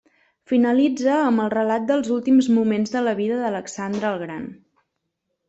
[0.51, 4.51] Finalitza amb el relat dels últims moments de la vida d'Alexandre el Gran.